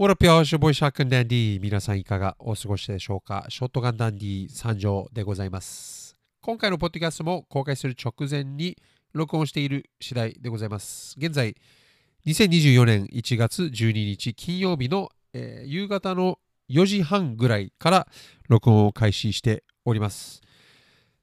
[0.00, 3.46] オラピアショボイシャークンダンディ皆さんいかがお過ごしでしょうか？
[3.48, 6.14] ショートガンダンディ参上でございます。
[6.40, 8.76] 今回のポッドキャストも公開する直前に
[9.12, 11.16] 録音している次第でございます。
[11.18, 11.56] 現在
[12.26, 16.38] 2024年1月12日金曜日の、えー、夕方の
[16.70, 18.06] 4時半ぐらいから
[18.48, 20.42] 録音を開始しております。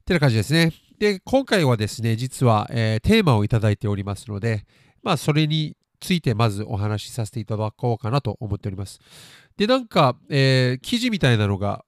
[0.04, 0.74] てな感じですね。
[0.98, 4.66] で今回はですね実は、えー、テーマをいただいておりますので
[5.02, 9.00] まあそれについてまずお話しさせていただこうかなと思っております。
[9.56, 11.84] で、なんか、えー、記事みたいなのが、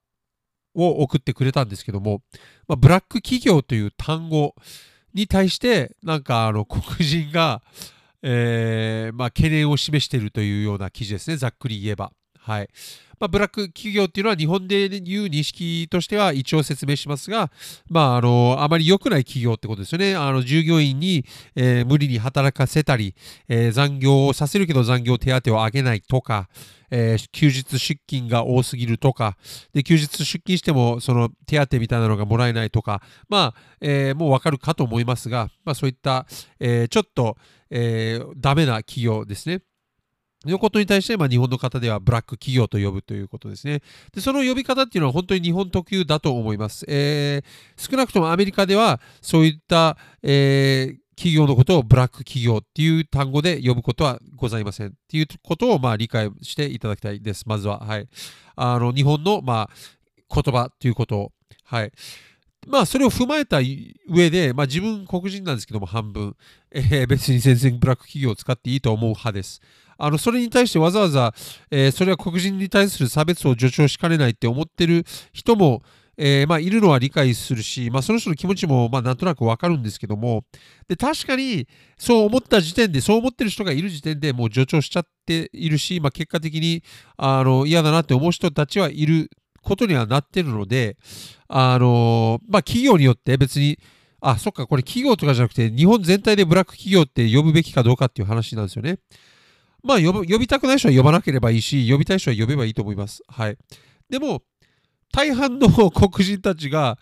[0.74, 2.22] を送ってくれたんですけども、
[2.68, 4.54] まあ、ブラック企業という単語
[5.12, 7.62] に対して、なんかあの黒人が、
[8.22, 12.12] えー、まあ、懸念を示しているというような記事ですね、ざっくり言えば。
[12.38, 12.68] はい。
[13.20, 17.50] まあ、ブラック企業っていうのは日本で言う認識としては一応説明しますが、
[17.88, 20.14] まあ、あの、あまり良くない企業ってことですよね。
[20.14, 23.14] あの、従業員に、えー、無理に働かせたり、
[23.48, 26.48] えー、残業をさせるけど残業手当を上げないとか、
[26.90, 29.36] えー、休日出勤が多すぎるとか、
[29.72, 36.26] で、休日出勤しても、その手当みたいなのがもらえないとか、まあ、えー、もうわかるかと思いますが、まあ、そういった、
[36.60, 37.36] えー、ちょっと、
[37.70, 39.60] えー、ダメな企業ですね。
[40.46, 43.82] のことに対して、まあ、日本の方ではブラック企業と呼ぶということですね。
[44.14, 46.84] で、その呼び方っていうのは本当に日本特有だと思います。
[46.88, 57.42] えー、少なくともアメリカではそういった、えー、企業のことをブラック企業っていう単語で呼ぶことはございませんっていうことをまあ理解していただきたいです。
[57.46, 57.80] まずは。
[57.80, 58.08] はい。
[58.54, 59.70] あの、日本のまあ
[60.32, 61.32] 言葉ということを。
[61.64, 61.92] はい。
[62.66, 63.60] まあ、それを踏まえた
[64.08, 66.36] 上で、まあ、自分黒人なんですけども、半分、
[66.70, 69.62] えー、別に全然ブラック企業を使っていいと思う派です。
[69.98, 71.34] あのそれに対してわざわざ、
[71.70, 75.82] えー、それは黒人に対する差別を助長しかねないって思ってる人も、
[76.16, 80.42] えー、まあ、いるのは理解するし、まあ、その人の気持ちも、まあ、なんとなくわかるんですけども、
[80.88, 86.82] で、確かに、そう思った時点で、そう思ってる人がいる時点でもう助長しちゃっているし、まあ、結果的に、
[87.16, 89.30] あの、嫌だなって思う人たちはいる
[89.62, 90.96] ことにはなってるので、
[91.46, 93.78] あの、まあ、企業によって別に、
[94.20, 98.98] あ、そっか、これ企業とかじゃなくて、日本全体でブラック企業って呼ぶべきかどうかっていう話なんですよね。
[99.82, 103.22] まあ呼ぶ、呼びたくない人は呼ばなければいいし、呼びたい人は呼べばいいと思います。
[103.28, 103.56] はい。
[104.10, 104.42] でも、
[105.12, 106.98] 大半の黒人たちが、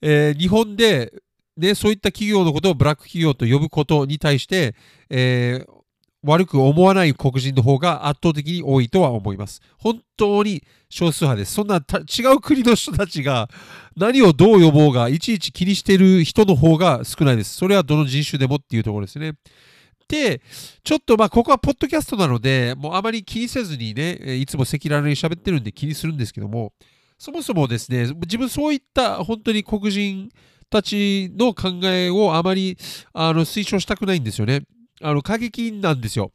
[0.00, 1.12] えー、日本で、
[1.56, 4.76] ね、そういった企業のことをブラック企業と呼ぶことに対して、
[5.10, 5.78] えー、
[6.24, 9.60] 悪く思わない黒人の方が圧倒的に多いとは思います。
[9.78, 11.54] 本当に少数派です。
[11.54, 13.48] そんな違う国の人たちが
[13.96, 17.54] 何をどう呼ぼうがいちいち気にしている人の方が少ないです。
[17.54, 19.34] それはどの人種でもっていうところですね。
[20.08, 20.40] で、
[20.82, 26.72] ちょっとまあ、ここはポッドキャストなので、もうあまり気にせずにね、いつも赤裸々に喋ってるんで気にするんですけども、
[27.18, 30.30] そもそもですね、自分そういった本当に黒人
[30.70, 32.78] たちの考えをあまり
[33.12, 34.62] あの推奨したくないんですよね。
[35.02, 36.32] あの過激なんですよ。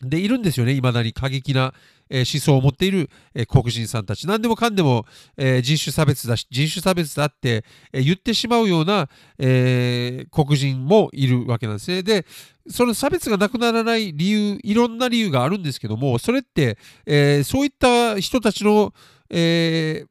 [0.00, 1.74] で、いるんですよね、未だに過激な、
[2.10, 4.26] えー、思想を持っている、えー、黒人さんたち。
[4.26, 9.08] 何でもかんでも、えー、人種差別だし、人種差別だって、え言ってしまうような、
[9.38, 12.02] え黒人もいるわけなんですね。
[12.02, 12.26] で、
[12.68, 18.92] その差別がなくならない理由、いろんな理由があるんですけども、それって、えそういった人たちの、
[19.30, 20.04] え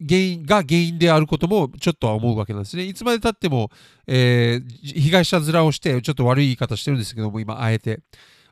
[0.00, 2.84] 原因が原因であることもちょっとは思うわけなんですね。
[2.84, 3.70] いつまでたっても、
[4.06, 8.00] え被害者面をして、ちょっと悪い言い方してるんですけども、今、あえて。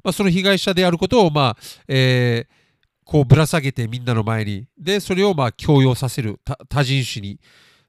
[0.05, 1.57] まあ、その被害者であることを、まあ
[1.89, 2.58] えー、
[3.09, 4.67] こうぶら下げてみんなの前に。
[4.79, 6.39] でそれをまあ強要させる
[6.69, 7.41] 他人種に。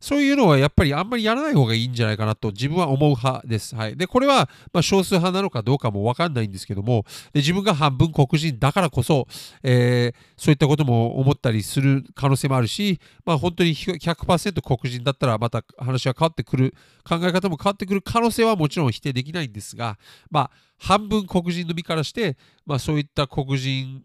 [0.02, 3.76] そういうのはやっぱりあんまりやらない方がいいんじゃないかなと自分は思う派です。
[3.76, 7.04] はい、でこれはま少数派なのかどうかも分かんないんですけども
[7.34, 9.28] で自分が半分黒人だからこそ、
[9.62, 19.98] えー、そういったことも思ったりする可能性もあるし、まあ、本当に100%黒人だったらまた話は変わってくる考え方も変わってくる可能性はもちろん否定できないんですが、
[20.32, 24.02] まあ、半分黒人の身からして、まあ、そういった黒人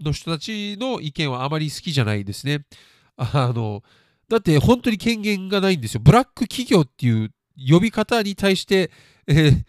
[0.00, 2.64] の人たちの意見はあまり好きじゃないですね。
[3.16, 3.82] あの
[4.28, 6.00] だって本当に権限がないんですよ。
[6.02, 7.30] ブラック企業っていう
[7.68, 8.90] 呼び方に対して、
[9.26, 9.64] えー、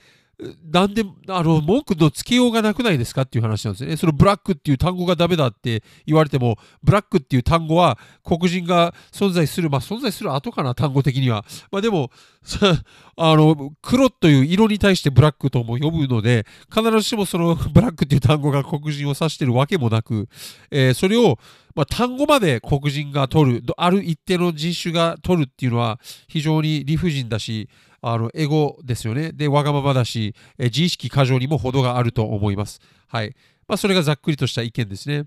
[0.72, 3.98] なんで、あの、文句のつけようがなくないですかっていう話なんですね。
[3.98, 11.44] そのブラックっていう単語がダメだって言われても、ブラックっていう単語は黒人が存在する、まあ存在する後かな、単語的には。
[11.72, 12.10] まあでも、
[13.18, 20.30] あの、黒という色に対してブラックとも呼ぶので、必ずしもそのブラックっていう単語が黒人を指してるわけもなく、
[20.72, 21.38] えー、それを、
[21.76, 27.70] まあ、単語まで黒人が取る、ある一定の人種が取るっていうのは非常に理不尽だし、
[28.02, 29.32] あのエゴですよね。
[29.32, 32.80] で、わがままだし、え自意識過剰にも程があると思います。
[33.08, 33.36] はい。
[33.68, 35.26] まあ、それがざっくりとした意見ですね。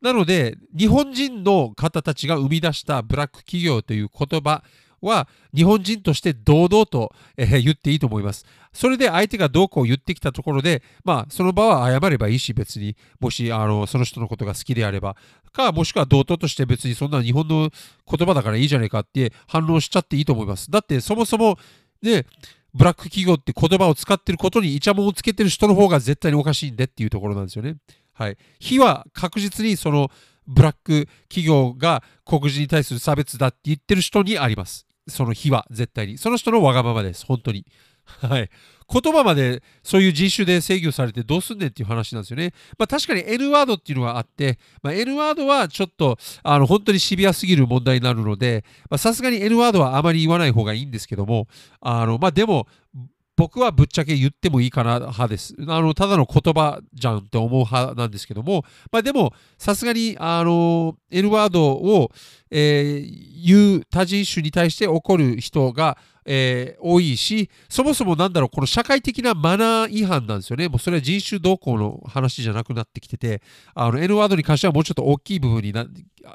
[0.00, 4.62] なので、日本人の方たちが生み出したブラック企業という言葉
[5.02, 8.44] は日本人として堂々と、えー、言っていいと思います。
[8.72, 15.16] それで相手がどうこう言ってきたところで、まあ、その場は謝ればいいし、別に、もし、あの、その人のことが好きであれば、
[15.52, 17.70] か、もしくは同等として別にそんな日本の
[18.08, 20.70] 言葉だからいいじゃないかって反論しちゃっていいと思います。
[20.70, 21.58] だって、そもそも、
[22.02, 22.26] で、
[22.72, 27.76] ブラック企業って言葉を使ってることにイチャモンをつけてる人の方が絶対におかしいんでっていうところなんですよね。
[28.12, 28.36] はい。
[28.58, 30.10] 非は確実にその
[30.46, 34.86] ブラック企業が黒人に対する差別だって言ってる人にあります。
[35.08, 36.18] その非は絶対に。
[36.18, 37.26] その人のわがままです。
[37.26, 37.66] 本当に。
[38.04, 38.50] はい。
[38.92, 42.52] 言葉までそういう人種で制御されてどうすんねんっていう話なんですよね。
[42.76, 48.64] まあ確かに N ワードっていうのがあって、まあ、N ワードはちょっとあの本当にシビアすぎる問題になるので、
[48.96, 51.46] さすがに N ワードはあまり言わない方がいいんですけども、
[51.80, 52.66] あのまあでも、
[53.36, 55.54] 僕はぶっちゃけ言ってもいいかな派です。
[55.66, 62.10] あのただの言葉じゃんって思う派なんですけども、まあ、でもさすがにあの N ワードを、
[62.50, 70.68] えー、言う多人種に対して怒る人がえー、多いし、そもそもなんだろう、この社会的なマナー違反なんですよね。
[70.68, 73.42] もうそれは人種動向の話じゃなくなってきてて、
[73.74, 75.86] あの N ワードに関してはもうちょっと大きい部分にな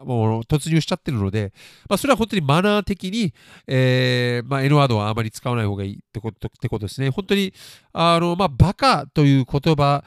[0.04, 1.54] もう突入しちゃってるので、
[1.88, 3.34] まあ、それは本当にマナー的に、
[3.68, 7.10] えーまあ、N ワードはあまり使わない方がいいってことってことですね。
[7.10, 7.54] 本当に、
[7.94, 10.04] あの、まあ、バカという言葉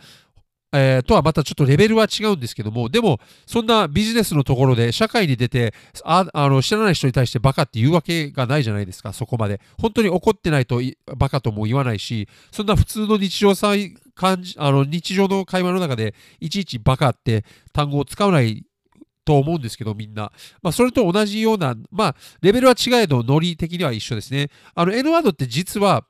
[0.72, 5.72] えー、とはまたちょっとレベルは違うんですけども、でも、そんなビジネスのところで社会に出て
[6.04, 9.60] ああの知らない人に対してバカって言うわけがないじゃないですか、そこまで。
[9.80, 10.80] 本当に怒ってないと
[11.16, 13.72] バカとも言わないし、そんな普通の日常さ
[14.14, 18.64] 感じあの日常の会話の中でいちいちバカって単語を使わない
[19.24, 20.32] と思うんですけど、みんな。
[20.62, 24.48] まあ、それと同じような、まあ、レベルは違えど、ノリ的には一緒ですね。
[24.74, 26.06] あの、N ワードって実は、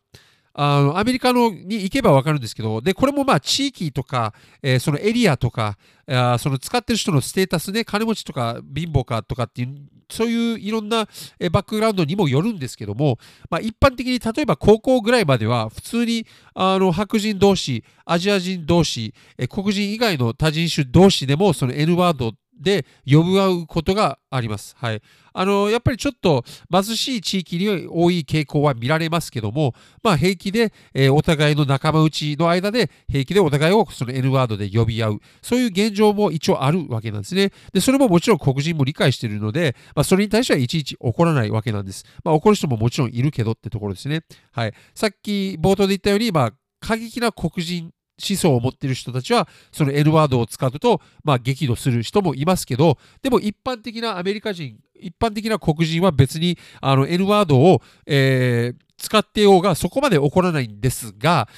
[0.60, 5.78] あのアメリカのに行けば分かるんですけど、で、これもまあ地域とか、えー、そのエリアとか、
[6.08, 9.76] あその使ってる人のステータスね、金持ちとか貧乏かとかっていう、
[10.10, 11.06] そういういろんな
[11.52, 24.74] バックグラウンドにもよるんですけども、まあ、一般的に例えば高校ぐらいまでは普通にあの白人同士、アジア人同士、え黒人以外の多人種同士でもその N ワードで呼ぶ合うことがあります。
[24.78, 25.02] はい。
[25.32, 35.20] あの、やっぱりちょっと貧しい地域に多い傾向は見られますけども、まあ平気で、えー、お互いの仲間内の間で平気でお互いをその N ワードで呼び合う。
[35.42, 37.52] そういう現状も一応あるわけなんですね。
[37.72, 42.04] で、それももちろん黒人も理解しているので、まあそれに対してはいちいち怒らないわけなんです。
[42.24, 44.22] まあ怒る人ももちろんいるけどってところですね。
[44.52, 44.74] はい。
[44.94, 61.48] さっき冒頭で言ったように、まあ過激な黒人思想を持っている人たちは、その N ワードを使うと、まあ、激怒する人もいますけど、でも一般的なアメリカ人、一般的な黒人は別にあの N ワードを、えー、使ってようがそこまで起こらないんですが、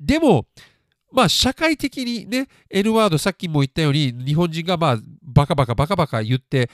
[0.00, 0.46] でも、
[1.12, 6.68] まあ、社会的にね、N ワード、さっきも言ったように、日本人がまあ、バカバカバカバカ言って、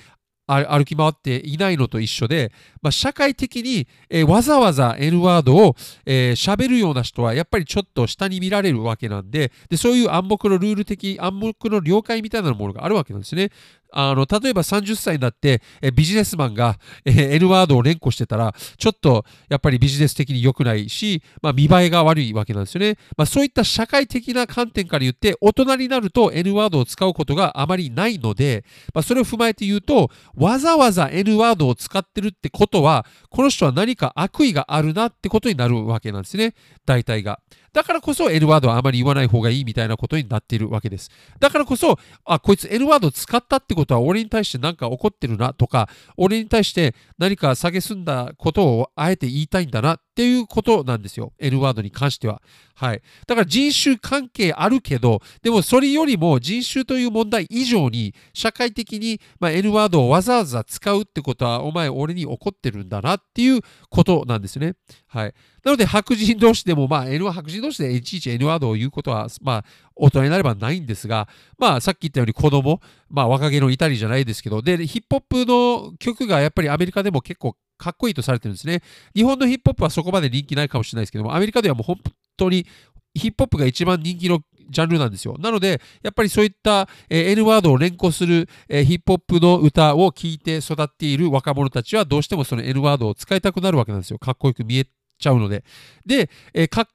[0.50, 2.52] 歩き回っていないのと一緒で、
[2.82, 13.50] まあ、社会的に、えー、わざわざ N ワードを喋、えー、るような人はやっぱりちょっと下に見られるわけなんででそういう暗黙のルール的暗黙の了解みたいなものがあるわけなんですね。
[13.92, 28.64] あの例えば30歳になってえビジネスマンがえ N ワードを連呼してたらちょっとやっぱりビジネス的に良くないし、まあ、見栄えが悪いわけなんですよね、まあ、そういった社会的な観点から言って大人になると N ワードを使うことがあまりないので、
[28.94, 36.54] まあ、それを踏まえて言うとわざわざ N ワードを使ってるってことはこの人は何か悪意があるなってことになるわけなんですね
[36.86, 37.40] 大体が。
[37.72, 41.10] だからこそ N ワードはあまり言わない方がいいみたいなことになっているわけです。
[41.38, 51.32] だからこそ、あ、こいつ N ワード使ったってことは俺に対して何か怒ってるなとか、俺に対して何か蔑んだことをあえて言いたいんだなていうことなんですよ。
[51.38, 52.42] N ワードに関しては。
[52.74, 53.00] はい。
[53.26, 64.74] だから人種関係あるけど、でもそれよりも人種という問題以上に、社会的に、ま、N ワードをわざわざ使うってことは、お前俺に怒ってるんだなっていうことなんですね。
[65.06, 65.34] はい。
[65.64, 69.64] なので、白人同士でも、まあ、N は白人同士でいちいち N ワードを言うことは、まあ、
[69.96, 78.82] 大人になればないんですが、まあ、さっき言ったように子供、まあ、若気の至りじゃないですけど、で、ヒップホップの曲がやっぱりアメリカでも結構かっこいいとされてるんですね。
[79.14, 81.96] 日本のヒップホップはそこまで人気ないかもしれないですけども、アメリカではもう本
[82.36, 82.66] 当に
[83.14, 85.36] ヒップホップが一番人気のジャンルなんですよ。
[85.38, 94.18] なので、やっぱりそういった、えー、N ワードを連呼する、えー、ヒップホップの歌を聴いて育っている若者たちはどうしてもその N ワードを使いたくなるわけなんですよ。
[94.18, 94.86] かっこよく見え
[95.18, 95.64] ちゃうので。
[96.06, 96.88] で、えー、か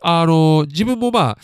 [0.00, 1.38] あの自分もまあ、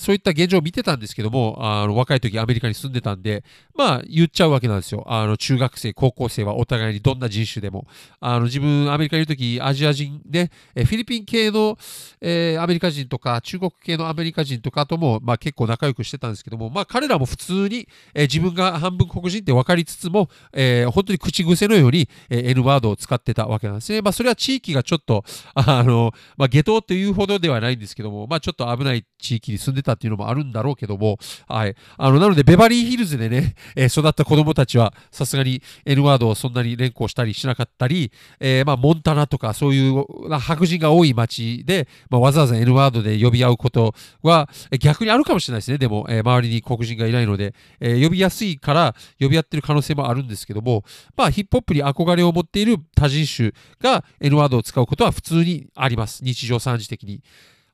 [0.00, 5.04] そういった現状を見てたんですけども、あの若い時アメリカに住んでたんで、まあ言っちゃうわけなんですよ。
[5.06, 7.86] あの中学生、高校生はお互いにどんな人種でも。
[8.18, 11.76] あの自分、アメリカにいる時、アジア人で、フィリピン系の、
[12.22, 24.00] えー、アメリカ人とか、中国系のアメリカ人とかとも、まあ、結構仲良くしてたんですけども、まあ彼らも普通に、えー、自分が半分黒人って分かりつつも、えー、本当に口癖のように、えー、N ワードを使ってたわけなんですね。
[24.00, 31.18] まあそれは地域がちょっと、あの、まあ下等というほどではないんですけども、まあちょっと危ない地域に住んでたたっていうのもあるんだろうけども、
[31.48, 31.74] はい。
[31.96, 40.04] あの、なので、ベバリーヒルズでね、えー、育った子供たちは、さすがに N ワードをそんなに連呼したりしなかったり、えー、まあ、モンタナとか、そういう
[40.38, 45.78] 白人が多い町で、まあ、わざわざ N ワードで呼び合うことは、逆にあるかもしれないですね。
[45.78, 50.84] でも、えー、周りに黒人がいないので、えー、呼びやすいから呼び合ってる可能性もあるんですけども、
[51.16, 56.24] まあ、ヒップホップに憧れを持っている多人種が N ワードを使うことは普通にあります。
[56.24, 57.22] 日常三次的に。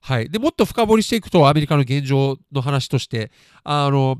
[0.06, 3.32] はい、でもっと深掘りしていくとアメリカの現状の話として
[3.64, 4.18] あの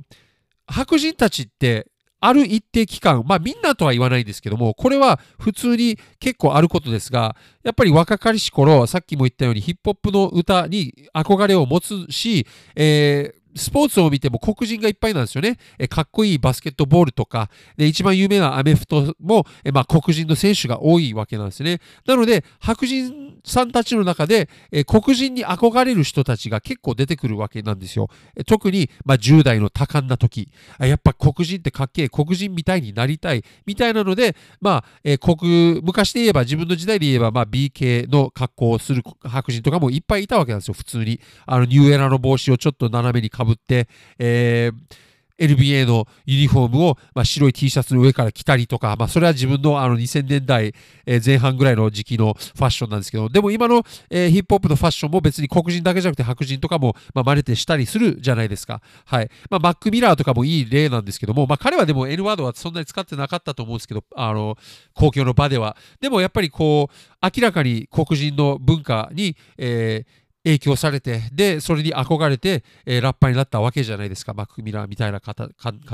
[0.67, 1.87] 白人たちって
[2.19, 15.59] ある一定期間、まあみんなとは言わないんですけども、これは普通に結構あることですが、やっぱり若かりし頃、さっきも言ったようにヒップホップの歌に憧れを持つし、えースポーツを見ても黒人がいっぱいなんですよね。
[15.79, 21.81] えかっこいいバスケットボールとか、で一番有名なアメフトもえ、まあ、黒人の選手が多いわけなんですね。
[22.07, 28.09] なので、白人さんたちの中でえ黒人に憧れる人たちが結構出てくるわけなんですよ。
[28.37, 30.49] え特に、まあ、10代の多感な時
[30.79, 35.37] あやっぱ黒人ってかっけえ、黒人みたいになりたいみたいなので、まあえ黒
[35.83, 41.21] 昔で言えば、自分の時代で言えば、まあ、B 系の格好をする白人とかもいっぱいいたわけなんですよ、普通に。
[41.47, 43.89] あのニューエラの帽子をちょっと斜めにかぶって、
[44.19, 45.07] えー
[45.39, 50.75] NBA のユニフォームを、まあ、白い T シャツの上から着たりとか、まあ、それは自分のあの2000年代、
[51.05, 58.81] え前半ぐらいの時期のファッションなんですけど、でも今の、えー、ヒップホップのファッションも別に黒人だけじゃなくて白人とかも、まあ、真似てしたりするじゃないですか。
[59.05, 59.31] はい。
[59.51, 64.57] まあ、マック・ミラーとかもいい例なんですけども、まあ、彼はでも N ワードはそんなに使ってなかったと思うんですけど、あの、
[64.95, 65.77] 公共の場では。
[66.01, 75.43] でもやっぱりこう、明らかに黒人の文化に、えー影響されて、で、それに憧れて、えー、ラッパーになったわけじゃないですか、マック・ミラーみたいな感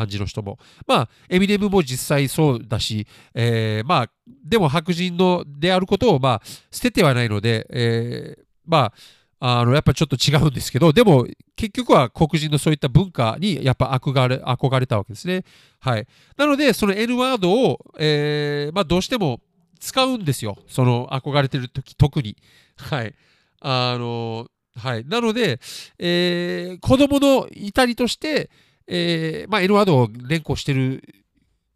[0.07, 0.59] じの人も。
[0.87, 4.11] まあ、エミネムも実際そうだし、えー、まあ、
[4.45, 8.93] でも白人のであることを、まあ、捨ててはないので、えー、ま
[9.41, 15.45] あ、あのやっぱちょっと違うんですけど、でも結局は黒人のそういった文化にやっぱ憧れ憧れたわけですね。
[15.81, 16.07] はい。
[16.37, 19.41] なので、その N ワードを、えー、まあ、どうしても
[19.81, 20.59] 使うんですよ。
[20.69, 22.37] その憧れてる時特に。
[22.77, 23.15] はい。
[23.63, 25.61] あのはい、なので、
[25.99, 28.51] えー、子供の至りとして、
[28.87, 31.03] えーまあ、N ワードを連呼している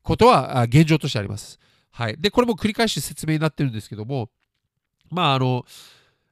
[0.02, 1.58] ことは現状としてあります。
[1.90, 4.28] はい、でこれも繰り返し説明になってるんですけども、
[5.10, 5.64] まあ、あの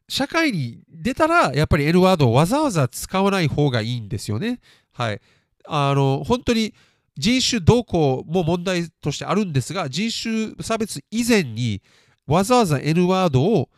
[0.08, 4.60] 社会に出たらやっぱり N ワードをわざわざ使わない方がいいんですよね。
[4.92, 5.20] はい、
[5.66, 6.74] あの本当に
[7.16, 11.80] 人種動向も問題としてあるんですが人種差別以前に
[12.26, 13.68] わざわざ N ワードを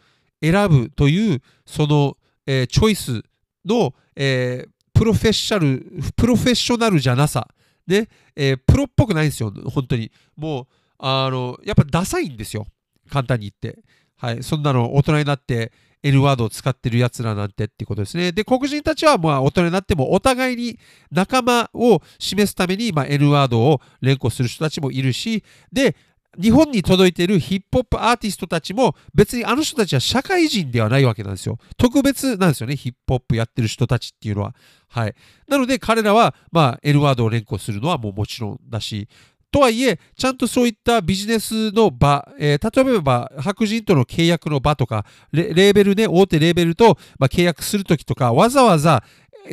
[0.42, 2.16] 選ぶというその、
[2.46, 3.22] えー、チョイス
[3.64, 7.48] の、えー、プロフェッショナルプロフェッショナルじゃなさ。
[7.86, 9.52] で、えー、プロっぽくないんですよ。
[9.66, 10.10] 本当に。
[10.36, 10.66] もう
[10.98, 12.66] あのやっぱダサいんですよ。
[13.10, 13.82] 簡単に言って。
[14.16, 14.42] はい。
[14.42, 18.32] そんなの大人になって N ワードを使ってるやつらなんてってことですね。
[18.32, 20.78] で、黒人たちはまあ大人になってもお互いに
[21.10, 25.96] 仲間を示すためにまあ N ワードを連呼する人たちもいるし、で、
[26.40, 31.58] 日本に届いているヒップホップアーティストたちも別にあの人たちは社会人ではないわけなんですよ。
[31.76, 34.54] 特別なんですよね、ヒップホップやってる人たちっていうのは。
[34.88, 35.14] はい。
[35.48, 39.08] なので彼らは、まあ、N ワードを連呼するのはもうもちろんだし、
[39.50, 49.02] とはいえ、ちゃんとそういったビジネスの場、えー、例えば白人との契約の場とか、レーベルね、大手レーベルと、まあ、契約するときとか、わざわざ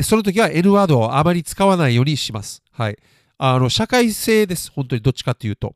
[0.01, 2.63] その時は N ワードをあまり使わないようにします。
[2.71, 2.97] はい。
[3.37, 4.71] あの、社会性です。
[4.71, 5.75] 本当にどっちかというと。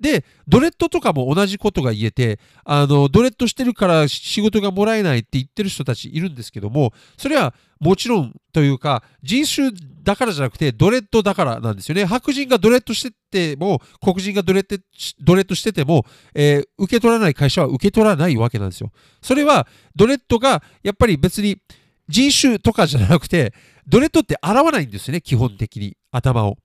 [0.00, 9.70] で、ドレッドとかも同じことが言えて、あの、ドレッドしてるから仕事がもらえないって言ってる人たちいるんですけども、それはもちろんというか、人種
[10.02, 12.04] だからじゃなくて、ドレッドだからなんですよね。
[12.04, 14.80] 白人がドレッドしてても、黒人がドレッ
[15.20, 18.92] ドレッドしてても、えー、受け取らない会社は受け取らないわけなんですよ。
[19.20, 21.60] それは、ドレッドがやっぱり別に
[22.08, 23.52] 人種とかじゃなくて、
[23.86, 26.56] ドレッドって洗わないんですよね、基本的に、頭を。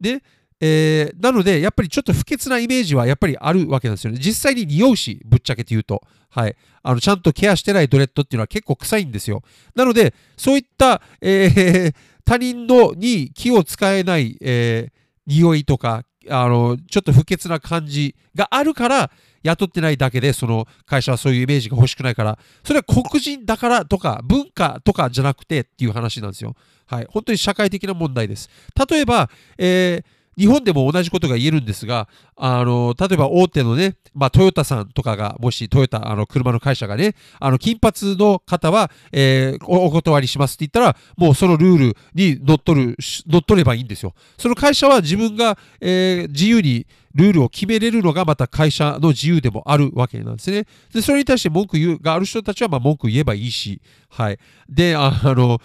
[0.00, 0.22] で、
[0.64, 4.20] えー、なので、やっぱりちょっと不潔なイメージはやっぱりあるわけなんですよね。
[4.24, 6.00] 実際に匂うし、ぶっちゃけて言うと。
[6.30, 6.56] はい。
[6.84, 9.42] あの、ちゃんとケアしてないドレッドっていうのは結構臭いんですよ。
[9.74, 14.92] なので、そういった、えー、 他人のに気を使えない、えー、
[15.26, 19.10] 匂いとか、あのちょっと不潔な感じがあるから
[19.42, 26.54] 雇ってないだけでその会社はそういうイメージが欲しくないからそれは黒人だからとか文化とかじゃなくてっていう話なんですよ。
[26.86, 28.48] はい、本当に社会的な問題です。
[28.88, 42.96] 例えば、えー日本でも同じことが言えるんですが、あの、例えば大手のね、まあ、トヨタさんとかが、もしトヨタ、あの、車の会社がね、あの、金髪の方は、えー、お断りしますって言ったら、もうそのルールに乗っ取る、
[43.26, 44.14] 乗っ取ればいいんですよ。
[44.38, 50.66] その会社は自分が、えー、自由にルールを決めれるのがまた会社の自由でもあるわけなんですね。
[50.92, 54.38] で、それに対して文句言うがある人たちは、まあ、文句言えばいいし、はい。
[54.68, 55.60] で、あの、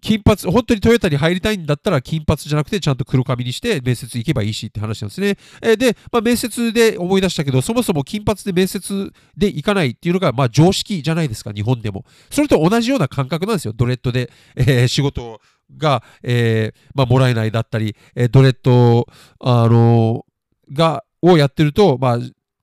[0.00, 5.36] 金髪、本当にトヨタに入りたいんだったら金髪じゃなくてちゃんと黒髪にして面接行けばいいしって話なんですね。
[5.62, 12.04] えー、で、まあ、面接で思い出したけど、そもそも金髪で面接で行かないっていうのがまあ常識じゃないですか、日本でも。
[12.30, 15.40] それと同じような感覚なんですよ、ドレッドで、えー、仕事
[15.76, 19.06] が、えー、まあ、もらえないだったり、えドレッド、
[19.40, 20.24] あの
[20.72, 22.18] が、をやってると、まあ、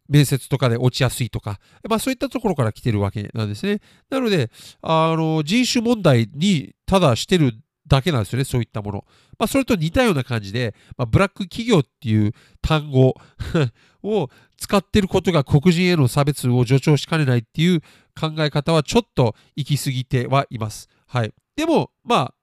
[0.10, 3.80] 面接とかで落ちやすいとか、まあ、そういったところから来てるわけなんですね。
[4.10, 7.54] なので、あの人種問題にただしてる
[7.88, 9.06] だけなんですよね、そういったもの。
[9.38, 13.16] まあ、それと似たような感じで、まあ、ブラック企業っていう単語
[14.04, 17.82] を使ってることが黒人への差別を助長しかねないっていう
[18.20, 20.90] 考え方はちょっと行き過ぎてはいます。
[21.08, 21.34] はい。
[21.56, 22.34] でも、まあ、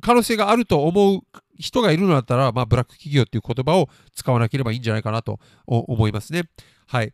[0.00, 1.20] 可能性があると思う
[1.58, 6.42] 人がいるのだったら、まあ、ブラック企業っていう言葉を使わなければいいんじゃないかなと思いますね。
[6.86, 7.12] はい。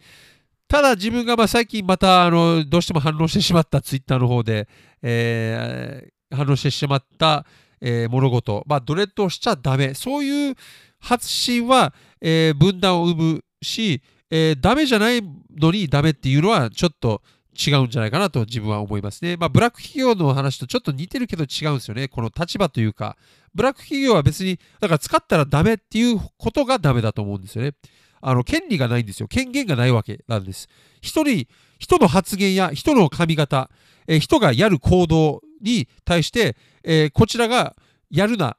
[0.68, 4.68] ただ自分がまあ最近またあのどうしても反応してしまったツイッターの方で、
[5.02, 7.44] えー、反応してしまった、
[7.80, 9.94] えー、物事、まあ、ドレッドをしちゃダメ。
[9.94, 10.54] そういう
[11.00, 15.22] 発信は、えー、分断を生むし、えー、ダメじゃない
[15.58, 17.22] のにダメっていうのはちょっと
[17.58, 19.36] 違うんじゃないかなと自分は思いますね。
[19.36, 22.08] まあ、ブラック企業の話とちょっと似てるけど違うんですよね。
[22.08, 23.16] この立場というか、
[23.54, 27.74] ブラック企業は別に、だから使ったらダメっていうことがダメだと思うんですよね。
[28.20, 29.28] あの、権利がないんですよ。
[29.28, 30.68] 権限がないわけなんです。
[31.00, 33.70] 人に、人の発言や人の髪型、
[34.06, 37.76] えー、人がやる行動に対して、えー、こちらが
[38.10, 38.56] やるな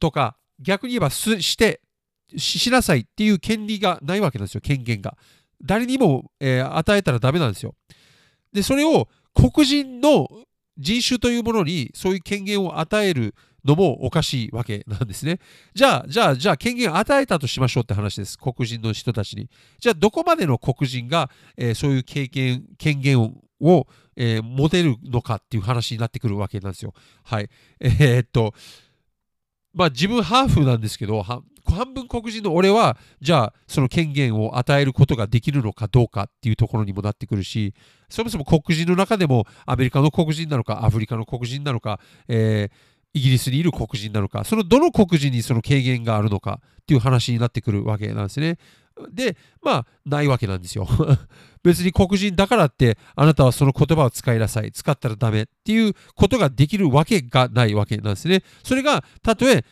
[0.00, 1.80] とか、逆に言えばして
[2.36, 5.16] しなさいっていう権利がないわけなんですよ、権限が。
[5.62, 7.74] 誰にも、えー、与えたらダメなんですよ。
[8.52, 10.28] で、それを黒人の
[10.78, 13.34] 人種というものにそういう権限を与える
[13.66, 15.40] のもおかしいわけなんですね。
[15.74, 18.38] じゃあ、じゃあ、じゃあ、権限を与えたとしましょうって話です。
[18.38, 19.50] 黒人の人たちに。
[19.80, 23.20] じゃあ、どこまでの黒人が、えー、そういう経験、権限
[23.60, 26.94] を、えー、持てるのかっていう話になってくるわけなんですよ。
[27.24, 27.50] はい。
[27.80, 28.54] えー、っと、
[29.74, 31.22] まあ、自分ハーフなんですけど、
[31.74, 37.74] 半分黒人の俺は、じゃあ、その権限を与えることができるのかどうかっていうところにもなってくるし、
[38.08, 48.58] そもそも黒人の中でもアメリカの黒人なのか、アフリカの黒人なのか、えー、イギリスにいる黒人なのか、そのどの黒人にその軽減があるのかっていう話になってくるわけなんですね。
[49.10, 50.88] で、まあ、ないわけなんですよ。
[51.62, 58.42] 別に黒人だからって、あなたはその言葉を使いなさい、使ったらダメっていうことができるわけがないわけなんですね。
[58.62, 59.64] それが、たとえ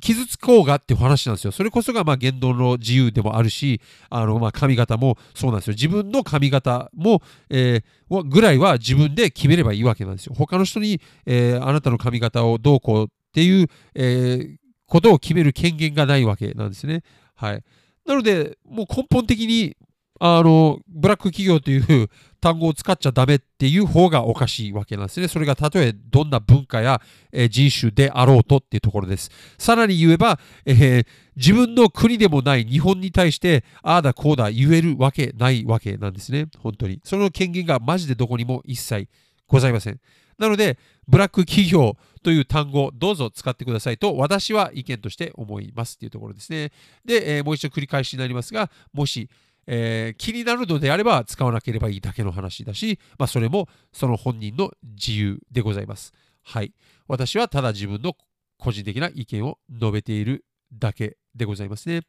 [0.00, 1.52] 傷つこうがっていう話なんですよ。
[1.52, 3.80] それこそがまあ言動の自由でもあるし、
[4.10, 5.74] あのまあ髪型もそうなんですよ。
[5.74, 10.34] 自分の髪型も、えー、ぐらいは自分で決めればいいわけなんですよ。
[10.36, 14.56] 他の人に、えー、あなたの髪型をどうこうっていう、えー、
[14.86, 17.02] ことを決める権限がないわけなんですね。
[17.34, 17.62] はい。
[18.06, 19.76] なので、もう根本的に
[20.18, 22.08] あの、ブラック企業という
[22.46, 25.26] 単語を使っちゃダメっていう方がおかしいわけなんですね。
[25.26, 29.32] それがたとえどんな文化や、え人種であろうとっていうところです。
[29.58, 36.46] さらに言えば、えー、自分の国でもない日本に対して、ああだこうだ言えるわけないわけなんですね。
[36.58, 37.00] 本当に。
[37.02, 39.08] その権限がマジでどこにも一切
[39.48, 39.98] ございません。
[40.38, 40.78] なので、
[41.08, 46.70] ブラック企業という単語を、どうぞ使ってくださいと、私は意見として思いますっていうところですね。
[47.04, 49.28] で、えー、もう一度繰り返しになりますが、もし、
[49.66, 56.12] えー、気になるのであれば使わなければいいだけの話だし、まあ、それもその本人の自由でございます。
[56.42, 56.72] はい。
[57.08, 58.16] 私はただ自分の
[58.58, 61.98] 個人的な意見を述べているだけでございますね。
[61.98, 62.02] っ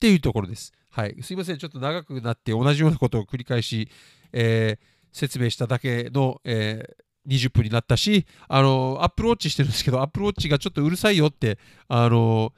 [0.00, 0.72] ていうところです。
[0.90, 1.16] はい。
[1.22, 1.58] すいません。
[1.58, 3.88] ちょっと長くなって同じようなことを繰り返し、
[4.32, 12.52] えー、説明しただけの、えー、20分になったし、あの、アップルウォッチしてるんですけど、アップルウォッチがちょっとうるさいよって、あの、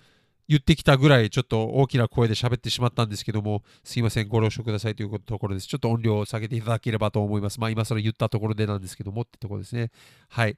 [0.48, 5.66] 言ってきたぐらいちょっと大きな声で喋ってしまったんですけども、すいません、ご了承くださいというところです。
[5.66, 7.60] ちょっと音量を下げていただければと思います。
[7.60, 9.90] まあ今更言ったところでなんですけどもってところですね。
[10.28, 10.56] はい。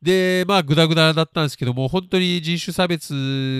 [0.00, 3.14] で、まあ、ぐだぐだだったんですけども、本当に人種差別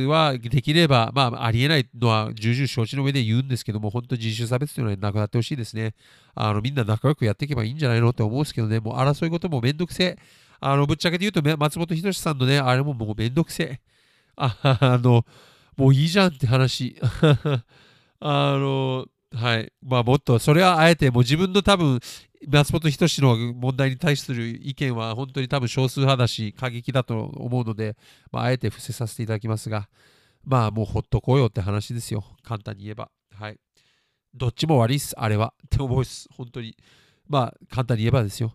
[0.08, 5.94] はできれば、まあ、ありえないのは重々承知の上で言うんですけども、本当に人種差別というのはなくなってほしいですね。
[6.36, 10.18] あの、みんな仲良くやっていけばいいんじゃないのって思うんですけどね、もう争い事もめんどくせえ。
[10.60, 13.80] あの、ぶっちゃけて言うと、松本人志さんのね、あれももうめんどくせえ。
[14.38, 15.24] ああの、
[15.76, 16.96] もういいじゃんって話。
[18.20, 19.72] あの、はい。
[19.82, 22.00] まあもっと、それはあえてもう自分の多分、
[22.46, 27.96] 松本人志の問題に対する意見は本当に多分少数派だし、過激だと思うので、
[28.30, 29.88] まあ、あえて伏せさせていただきますが、
[30.44, 32.24] まあもうほっとこうよって話ですよ。
[32.42, 33.10] 簡単に言えば。
[33.34, 33.58] はい。
[34.34, 35.52] どっちも悪いっす、あれは。
[35.66, 36.28] って思うっす。
[36.32, 36.76] 本当に。
[37.28, 38.54] まあ簡単に言えばですよ。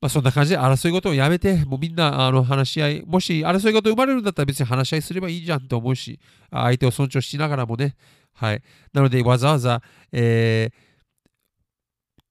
[0.00, 6.18] まあそんな感じで争い事をやめて、もうみんなあの話し合い、もし争い事生まれるんだったら別に話し合いすればいいじゃんって思うし、
[6.50, 7.96] 相手を尊重しながらもね。
[8.32, 8.62] はい。
[8.92, 9.82] なのでわざわざ、
[10.12, 10.90] えー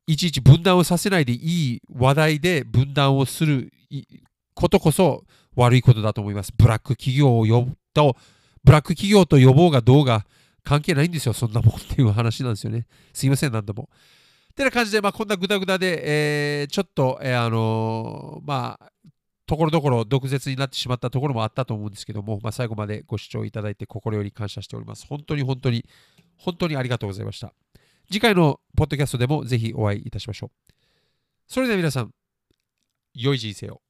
[0.10, 1.36] いちいち分断をさせないでい
[1.76, 3.72] い話題で分断をする
[4.56, 5.24] ことこそ
[5.56, 6.52] 悪いことだと思います。
[6.58, 8.18] ブラック企業を呼ぶと、
[8.64, 10.26] ブラック企業と呼ぼうがどうが
[10.64, 12.88] 関係ないんですよ、そんなもんっていう話なんですよね。
[13.14, 13.88] すいません、何度も。
[14.60, 18.92] てな感じで、まあ、こんなぐだぐだで、えー、ちょっと、えー、あのー、まあ、
[19.46, 25.08] ところどころ毒舌になってしまったところもあったと思うんですけども、まあ、最後までご視聴いただいて心より感謝しております。
[25.08, 25.86] 本当に本当に、
[26.38, 27.54] 本当にありがとうございました。
[28.12, 30.74] 次回のポッドキャストでもぜひお会いいたしましょう。
[31.48, 32.12] それでは皆さん、
[33.14, 33.82] 良い人生を。